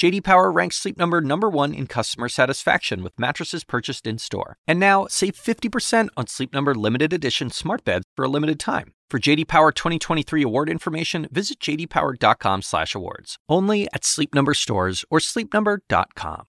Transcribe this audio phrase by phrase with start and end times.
[0.00, 4.56] JD Power ranks Sleep Number number 1 in customer satisfaction with mattresses purchased in-store.
[4.66, 8.94] And now, save 50% on Sleep Number limited edition smart beds for a limited time.
[9.10, 13.36] For JD Power 2023 award information, visit jdpower.com/awards.
[13.46, 16.44] Only at Sleep Number stores or sleepnumber.com.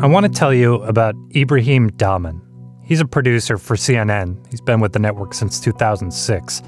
[0.00, 2.40] I want to tell you about Ibrahim Dahman.
[2.84, 4.38] He's a producer for CNN.
[4.48, 6.62] He's been with the network since 2006.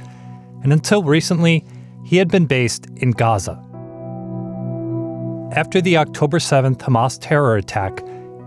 [0.62, 1.64] And until recently,
[2.04, 3.62] he had been based in Gaza.
[5.52, 8.02] After the October 7th Hamas terror attack,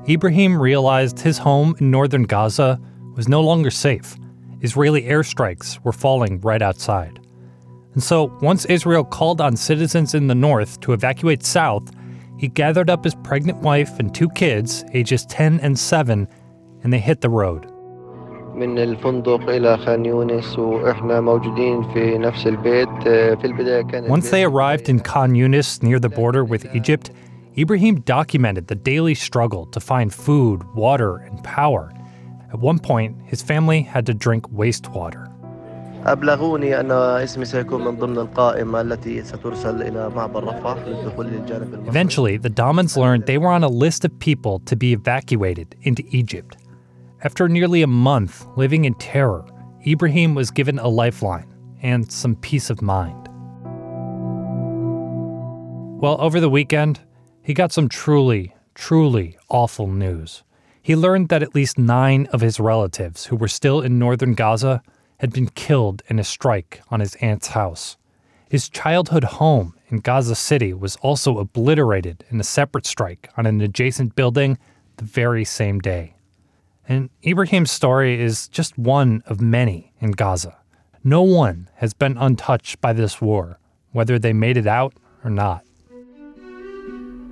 [0.08, 2.80] Ibrahim realized his home in northern Gaza
[3.16, 4.16] was no longer safe.
[4.62, 7.20] Israeli airstrikes were falling right outside.
[7.94, 11.92] And so, once Israel called on citizens in the north to evacuate south,
[12.38, 16.28] he gathered up his pregnant wife and two kids, ages 10 and 7,
[16.84, 17.73] and they hit the road.
[18.56, 22.90] من الفندق إلى خان يونس وإحنا موجودين في نفس البيت
[23.40, 27.12] في البداية Once they arrived in Khan Yunis near the border with Egypt,
[27.58, 31.92] Ibrahim documented the daily struggle to find food, water, and power.
[32.54, 35.30] At one point, his family had to drink wastewater.
[36.06, 41.92] أبلغوني أن اسمي سيكون من ضمن القائمة التي سترسل إلى معبر رفح للدخول للجانب المصري.
[41.92, 46.04] Eventually, the Dahmans learned they were on a list of people to be evacuated into
[46.12, 46.58] Egypt.
[47.26, 49.46] After nearly a month living in terror,
[49.88, 51.48] Ibrahim was given a lifeline
[51.82, 53.30] and some peace of mind.
[56.02, 57.00] Well, over the weekend,
[57.42, 60.44] he got some truly, truly awful news.
[60.82, 64.84] He learned that at least nine of his relatives who were still in northern Gaza
[65.20, 67.96] had been killed in a strike on his aunt's house.
[68.50, 73.62] His childhood home in Gaza City was also obliterated in a separate strike on an
[73.62, 74.58] adjacent building
[74.98, 76.13] the very same day.
[76.88, 80.58] And Ibrahim's story is just one of many in Gaza.
[81.04, 83.60] No one has been untouched by this war,
[83.92, 85.64] whether they made it out or not.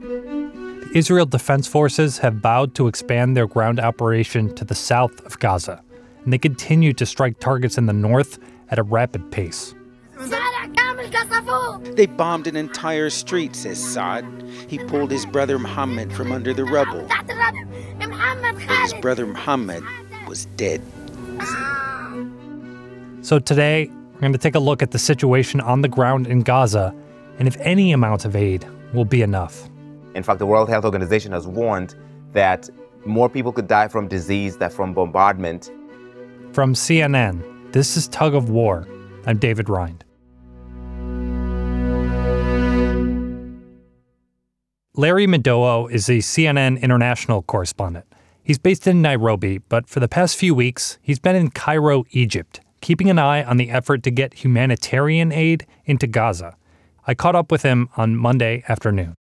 [0.01, 5.39] The Israel Defense Forces have vowed to expand their ground operation to the south of
[5.39, 5.81] Gaza,
[6.23, 8.39] and they continue to strike targets in the north
[8.69, 9.73] at a rapid pace.
[11.95, 14.25] They bombed an entire street, says Saad.
[14.68, 17.07] He pulled his brother Muhammad from under the rubble.
[18.21, 19.83] But his brother Muhammad
[20.27, 20.81] was dead.
[23.21, 26.41] So today, we're going to take a look at the situation on the ground in
[26.41, 26.93] Gaza
[27.39, 29.69] and if any amount of aid will be enough.
[30.13, 31.95] In fact, the World Health Organization has warned
[32.33, 32.69] that
[33.05, 35.71] more people could die from disease than from bombardment.
[36.53, 38.88] From CNN, this is Tug of War.
[39.25, 40.03] I'm David Rind.
[44.97, 48.06] Larry Madowo is a CNN international correspondent.
[48.44, 52.59] He's based in Nairobi, but for the past few weeks, he's been in Cairo, Egypt,
[52.81, 56.57] keeping an eye on the effort to get humanitarian aid into Gaza.
[57.07, 59.16] I caught up with him on Monday afternoon.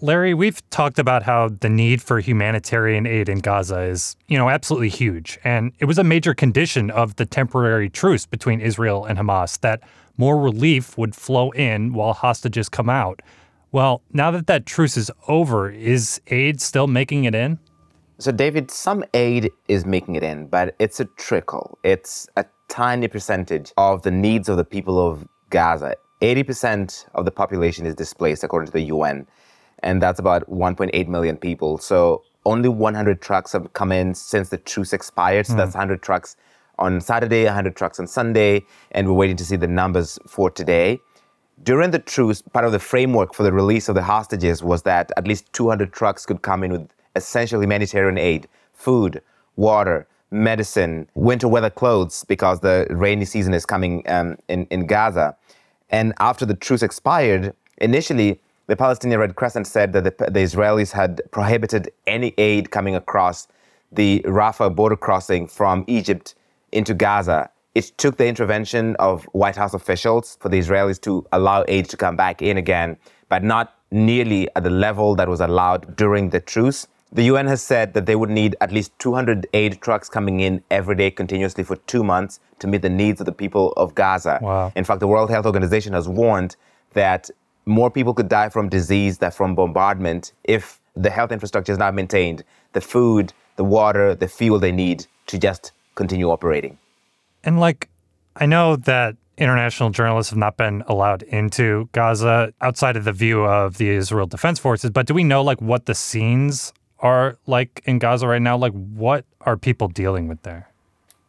[0.00, 4.48] Larry, we've talked about how the need for humanitarian aid in Gaza is, you know,
[4.48, 5.38] absolutely huge.
[5.44, 9.82] And it was a major condition of the temporary truce between Israel and Hamas that
[10.16, 13.20] more relief would flow in while hostages come out.
[13.70, 17.58] Well, now that that truce is over, is aid still making it in?
[18.18, 21.78] So, David, some aid is making it in, but it's a trickle.
[21.84, 25.94] It's a tiny percentage of the needs of the people of Gaza.
[26.22, 29.26] 80% of the population is displaced, according to the UN,
[29.82, 31.76] and that's about 1.8 million people.
[31.78, 35.46] So, only 100 trucks have come in since the truce expired.
[35.46, 35.58] So, mm.
[35.58, 36.36] that's 100 trucks
[36.78, 41.00] on Saturday, 100 trucks on Sunday, and we're waiting to see the numbers for today.
[41.64, 45.10] During the truce, part of the framework for the release of the hostages was that
[45.16, 49.20] at least 200 trucks could come in with essential humanitarian aid, food,
[49.56, 55.36] water, medicine, winter weather clothes, because the rainy season is coming um, in, in Gaza.
[55.90, 60.92] And after the truce expired, initially, the Palestinian Red Crescent said that the, the Israelis
[60.92, 63.48] had prohibited any aid coming across
[63.90, 66.34] the Rafah border crossing from Egypt
[66.72, 71.64] into Gaza it took the intervention of White House officials for the Israelis to allow
[71.68, 72.96] aid to come back in again,
[73.28, 76.88] but not nearly at the level that was allowed during the truce.
[77.12, 80.60] The UN has said that they would need at least 200 aid trucks coming in
[80.72, 84.40] every day continuously for two months to meet the needs of the people of Gaza.
[84.42, 84.72] Wow.
[84.74, 86.56] In fact, the World Health Organization has warned
[86.94, 87.30] that
[87.64, 91.94] more people could die from disease than from bombardment if the health infrastructure is not
[91.94, 92.42] maintained,
[92.72, 96.76] the food, the water, the fuel they need to just continue operating.
[97.48, 97.88] And like,
[98.36, 103.42] I know that international journalists have not been allowed into Gaza outside of the view
[103.42, 104.90] of the Israel Defense Forces.
[104.90, 108.58] But do we know like what the scenes are like in Gaza right now?
[108.58, 110.68] Like what are people dealing with there?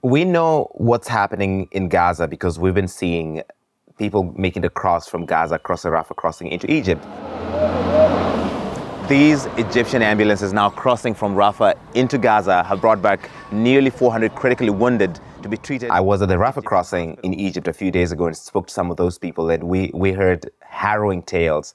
[0.02, 3.42] We know what's happening in Gaza because we've been seeing
[3.98, 7.02] people making the cross from Gaza across the Rafah crossing into Egypt.
[9.10, 14.70] These Egyptian ambulances now crossing from Rafah into Gaza have brought back nearly 400 critically
[14.70, 15.90] wounded to be treated.
[15.90, 18.74] I was at the Rafah crossing in Egypt a few days ago and spoke to
[18.74, 21.74] some of those people, and we, we heard harrowing tales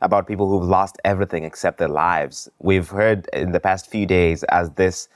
[0.00, 2.48] about people who've lost everything except their lives.
[2.60, 5.08] We've heard in the past few days as this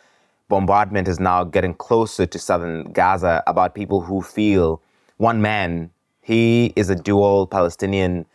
[0.48, 4.82] bombardment is now getting closer to southern Gaza about people who feel
[5.18, 8.26] one man, he is a dual Palestinian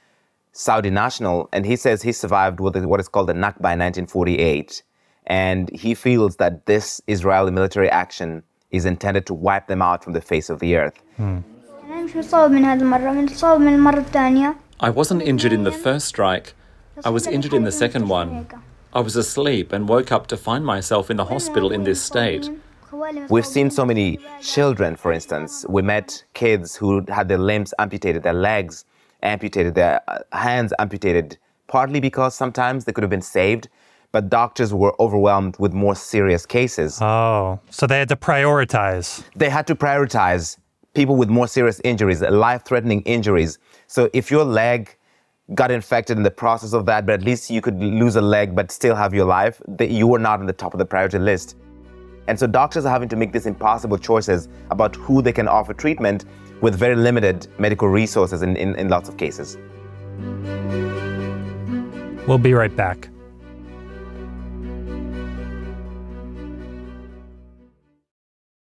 [0.58, 4.84] Saudi national, and he says he survived what is called the Nakba in 1948.
[5.28, 8.42] And he feels that this Israeli military action
[8.72, 10.98] is intended to wipe them out from the face of the earth.
[11.18, 11.40] Hmm.
[14.80, 16.54] I wasn't injured in the first strike.
[17.04, 18.48] I was injured in the second one.
[18.94, 22.50] I was asleep and woke up to find myself in the hospital in this state.
[23.28, 25.66] We've seen so many children, for instance.
[25.68, 28.86] We met kids who had their limbs amputated, their legs
[29.26, 31.38] amputated, their uh, hands amputated,
[31.68, 33.68] partly because sometimes they could have been saved,
[34.12, 37.02] but doctors were overwhelmed with more serious cases.
[37.02, 39.24] Oh, so they had to prioritize.
[39.36, 40.58] They had to prioritize
[40.94, 43.60] people with more serious injuries, life threatening injuries.
[43.88, 44.96] So if your leg
[45.54, 48.56] got infected in the process of that, but at least you could lose a leg
[48.56, 51.58] but still have your life, you were not on the top of the priority list.
[52.28, 55.74] And so doctors are having to make these impossible choices about who they can offer
[55.74, 56.26] treatment
[56.62, 59.58] with very limited medical resources in, in, in lots of cases.
[62.28, 63.10] We'll be right back.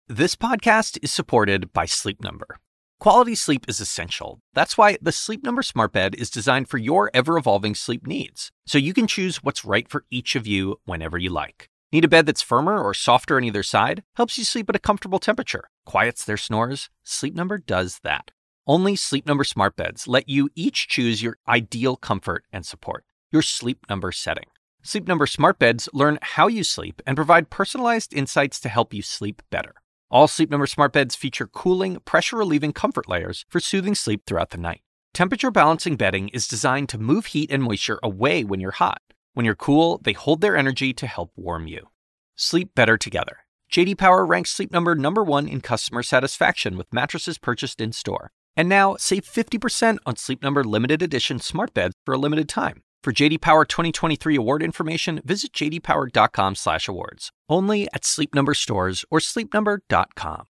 [0.09, 2.59] This podcast is supported by Sleep Number.
[2.99, 4.41] Quality sleep is essential.
[4.55, 8.51] That's why the Sleep Number Smart Bed is designed for your ever evolving sleep needs,
[8.67, 11.69] so you can choose what's right for each of you whenever you like.
[11.93, 14.03] Need a bed that's firmer or softer on either side?
[14.17, 16.91] Helps you sleep at a comfortable temperature, quiets their snores?
[17.03, 18.33] Sleep Number does that.
[18.67, 23.41] Only Sleep Number Smart Beds let you each choose your ideal comfort and support, your
[23.41, 24.51] Sleep Number setting.
[24.83, 29.01] Sleep Number Smart Beds learn how you sleep and provide personalized insights to help you
[29.01, 29.77] sleep better.
[30.09, 34.51] All Sleep Number smart beds feature cooling, pressure relieving comfort layers for soothing sleep throughout
[34.51, 34.83] the night.
[35.13, 39.01] Temperature balancing bedding is designed to move heat and moisture away when you're hot.
[39.35, 41.89] When you're cool, they hold their energy to help warm you.
[42.37, 43.39] Sleep better together.
[43.71, 48.31] JD Power ranks Sleep Number number 1 in customer satisfaction with mattresses purchased in-store.
[48.57, 52.83] And now, save 50% on Sleep Number limited edition smart beds for a limited time.
[53.05, 57.31] For JD Power 2023 award information, visit jdpower.com/awards.
[57.49, 60.47] Only at Sleep Number stores or sleepnumber.com.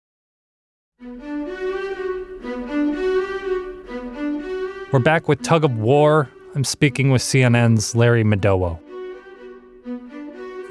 [4.93, 6.31] We're back with Tug of War.
[6.55, 8.78] I'm speaking with CNN's Larry Madowo.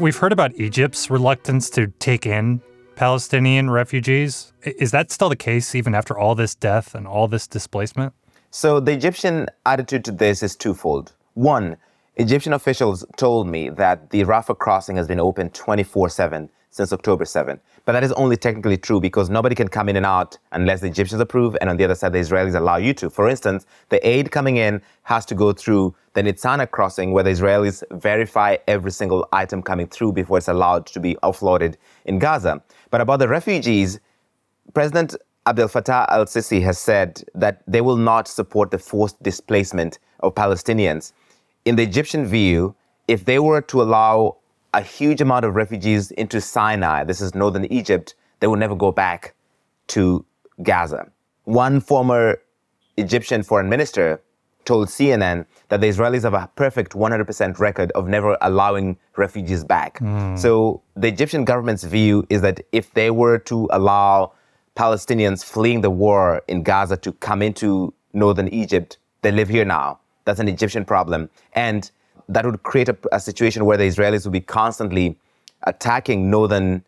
[0.04, 2.62] We've heard about Egypt's reluctance to take in
[2.98, 4.52] Palestinian refugees.
[4.62, 8.14] Is that still the case even after all this death and all this displacement?
[8.52, 11.14] So the Egyptian attitude to this is twofold.
[11.36, 11.78] One,
[12.18, 17.24] Egyptian officials told me that the Rafah crossing has been open 24 7 since October
[17.24, 17.60] 7.
[17.86, 20.88] But that is only technically true because nobody can come in and out unless the
[20.88, 23.10] Egyptians approve, and on the other side, the Israelis allow you to.
[23.10, 27.30] For instance, the aid coming in has to go through the Nitzana crossing, where the
[27.30, 32.62] Israelis verify every single item coming through before it's allowed to be offloaded in Gaza.
[32.90, 34.00] But about the refugees,
[34.74, 40.00] President Abdel Fattah al Sisi has said that they will not support the forced displacement
[40.22, 41.14] of Palestinians
[41.66, 42.76] in the Egyptian view,
[43.08, 44.38] if they were to allow
[44.74, 48.92] a huge amount of refugees into Sinai, this is northern Egypt, they will never go
[48.92, 49.36] back
[49.88, 50.26] to
[50.62, 51.12] Gaza.
[51.46, 52.40] One former
[52.98, 54.22] Egyptian foreign minister
[54.66, 60.00] told CNN that the Israelis have a perfect 100% record of never allowing refugees back.
[60.00, 60.40] Mm.
[60.40, 64.34] So the Egyptian government's view is that if they were to allow
[64.76, 70.00] Palestinians fleeing the war in Gaza to come into northern Egypt, they live here now.
[70.26, 71.30] That's an Egyptian problem.
[71.54, 71.92] And
[72.30, 75.16] that would create a, a situation where the Israelis would be constantly
[75.64, 76.84] attacking northern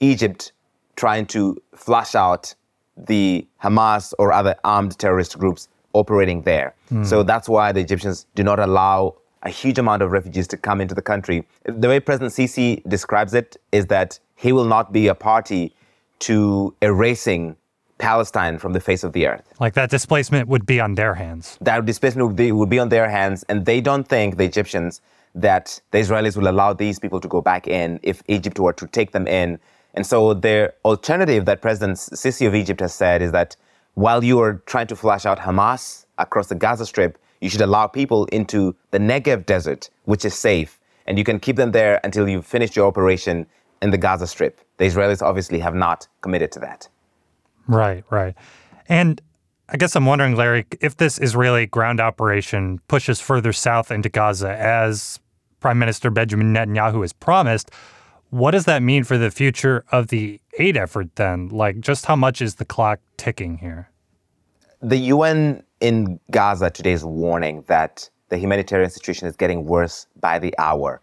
[0.00, 0.52] Egypt,
[0.96, 2.54] trying to flush out
[2.96, 6.74] the Hamas or other armed terrorist groups operating there.
[6.92, 7.06] Mm.
[7.06, 10.80] So that's why the Egyptians do not allow a huge amount of refugees to come
[10.80, 11.46] into the country.
[11.64, 15.74] The way President Sisi describes it is that he will not be a party
[16.20, 17.56] to erasing
[17.98, 19.52] Palestine from the face of the earth.
[19.60, 21.58] Like that displacement would be on their hands.
[21.60, 25.00] That displacement would be, would be on their hands, and they don't think, the Egyptians,
[25.34, 28.86] that the Israelis will allow these people to go back in if Egypt were to
[28.86, 29.58] take them in.
[29.94, 33.56] And so their alternative that President Sisi of Egypt has said is that
[33.94, 37.86] while you are trying to flush out Hamas across the Gaza Strip, you should allow
[37.86, 42.28] people into the Negev desert, which is safe, and you can keep them there until
[42.28, 43.46] you've finished your operation
[43.82, 44.60] in the Gaza Strip.
[44.76, 46.88] The Israelis obviously have not committed to that.
[47.68, 48.34] Right, right.
[48.88, 49.20] And
[49.68, 54.50] I guess I'm wondering, Larry, if this Israeli ground operation pushes further south into Gaza,
[54.58, 55.20] as
[55.60, 57.70] Prime Minister Benjamin Netanyahu has promised,
[58.30, 61.48] what does that mean for the future of the aid effort then?
[61.48, 63.90] Like, just how much is the clock ticking here?
[64.80, 70.38] The UN in Gaza today is warning that the humanitarian situation is getting worse by
[70.38, 71.00] the hour.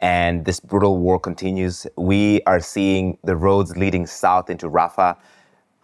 [0.00, 1.86] And this brutal war continues.
[1.96, 5.16] We are seeing the roads leading south into Rafah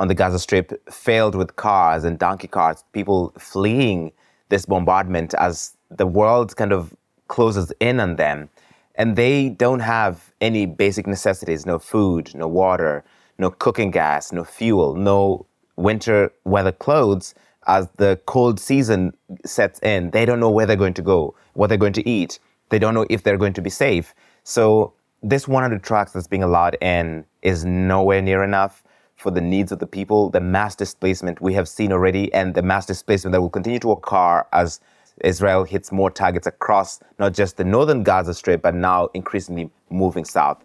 [0.00, 4.10] on the Gaza Strip filled with cars and donkey carts, people fleeing
[4.48, 6.96] this bombardment as the world kind of
[7.28, 8.48] closes in on them.
[8.94, 13.04] And they don't have any basic necessities no food, no water,
[13.38, 17.34] no cooking gas, no fuel, no winter weather clothes.
[17.66, 19.12] As the cold season
[19.44, 22.38] sets in, they don't know where they're going to go, what they're going to eat.
[22.70, 24.14] They don't know if they're going to be safe.
[24.44, 28.82] So, this 100 trucks that's being allowed in is nowhere near enough
[29.20, 32.62] for the needs of the people, the mass displacement we have seen already, and the
[32.62, 34.80] mass displacement that will continue to occur as
[35.22, 40.24] Israel hits more targets across not just the northern Gaza Strip, but now increasingly moving
[40.24, 40.64] south.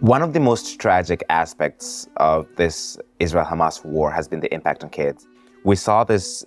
[0.00, 4.82] One of the most tragic aspects of this Israel Hamas war has been the impact
[4.82, 5.28] on kids.
[5.64, 6.44] We saw this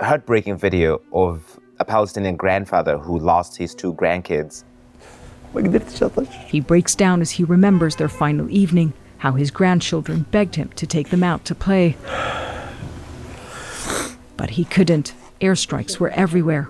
[0.00, 4.64] heartbreaking video of a Palestinian grandfather who lost his two grandkids
[6.48, 10.86] he breaks down as he remembers their final evening, how his grandchildren begged him to
[10.86, 11.96] take them out to play.
[14.36, 15.14] But he couldn't.
[15.40, 16.68] Airstrikes were everywhere.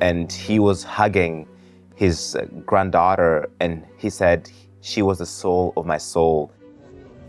[0.00, 1.46] And he was hugging
[1.94, 4.50] his uh, granddaughter, and he said,
[4.80, 6.50] She was the soul of my soul.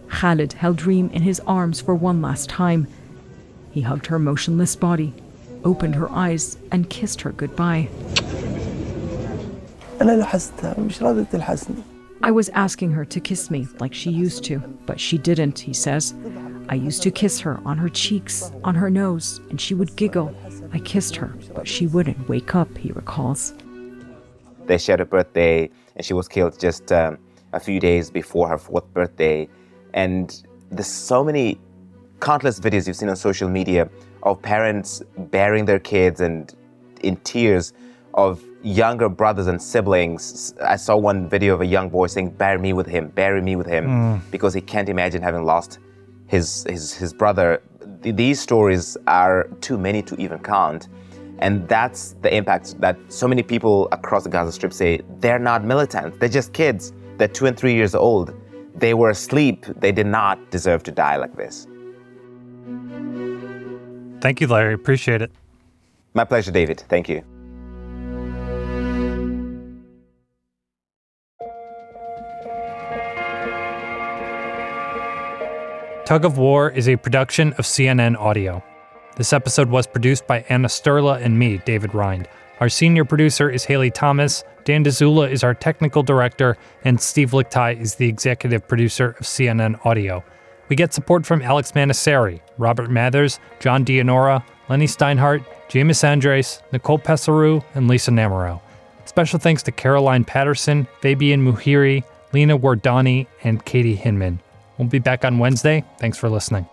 [0.10, 2.88] Khalid held Reem in his arms for one last time.
[3.72, 5.14] He hugged her motionless body,
[5.64, 7.90] opened her eyes, and kissed her goodbye.
[12.22, 15.74] I was asking her to kiss me like she used to, but she didn't, he
[15.74, 16.14] says.
[16.70, 20.34] I used to kiss her on her cheeks, on her nose, and she would giggle.
[20.72, 23.54] I kissed her, but she wouldn't wake up, he recalls.
[24.66, 27.18] They shared a birthday, and she was killed just um,
[27.52, 29.50] a few days before her fourth birthday.
[29.94, 31.60] And there's so many
[32.20, 33.90] countless videos you've seen on social media
[34.24, 36.54] of parents burying their kids and
[37.02, 37.74] in tears
[38.14, 40.54] of younger brothers and siblings.
[40.62, 43.56] I saw one video of a young boy saying, "Bury me with him, bury me
[43.56, 44.22] with him," mm.
[44.32, 45.80] because he can't imagine having lost
[46.28, 47.62] his his his brother.
[48.02, 50.90] These stories are too many to even count.
[51.40, 55.66] And that's the impact that so many people across the Gaza Strip say they're not
[55.66, 56.94] militants, they're just kids.
[57.18, 58.34] They're two and three years old.
[58.76, 59.66] They were asleep.
[59.78, 61.68] They did not deserve to die like this.
[64.22, 64.74] Thank you, Larry.
[64.74, 65.32] Appreciate it.
[66.14, 66.84] My pleasure, David.
[66.88, 67.24] Thank you.
[76.14, 78.64] Tug of War is a production of CNN Audio.
[79.16, 82.28] This episode was produced by Anna Sterla and me, David Rind.
[82.60, 87.82] Our senior producer is Haley Thomas, Dan Dzula is our technical director, and Steve Lickteig
[87.82, 90.24] is the executive producer of CNN Audio.
[90.70, 97.00] We get support from Alex Manasseri, Robert Mathers, John Dianora, Lenny Steinhardt, James Andres, Nicole
[97.00, 98.62] Pesaru, and Lisa Namerow.
[99.06, 102.04] Special thanks to Caroline Patterson, Fabian Muhiri,
[102.34, 104.42] Lena Wardani, and Katie Hinman.
[104.78, 105.84] We'll be back on Wednesday.
[106.00, 106.68] Thanks for listening.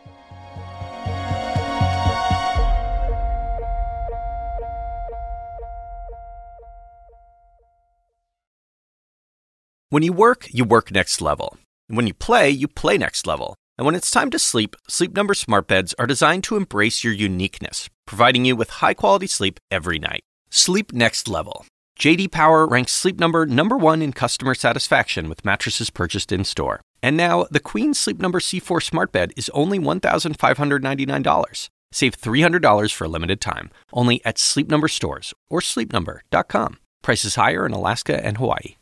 [9.92, 11.58] When you work, you work next level.
[11.88, 13.56] when you play, you play next level.
[13.76, 17.12] And when it's time to sleep, Sleep Number smart beds are designed to embrace your
[17.12, 20.20] uniqueness, providing you with high-quality sleep every night.
[20.50, 21.66] Sleep next level.
[21.98, 26.80] JD Power ranks Sleep Number number 1 in customer satisfaction with mattresses purchased in-store.
[27.02, 31.68] And now, the Queen Sleep Number C4 smart bed is only $1,599.
[31.92, 36.78] Save $300 for a limited time, only at Sleep Number stores or sleepnumber.com.
[37.02, 38.76] Prices higher in Alaska and Hawaii.